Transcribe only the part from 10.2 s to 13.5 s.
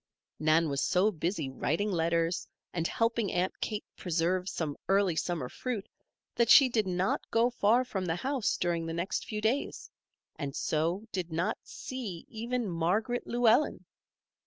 and so did not see even Margaret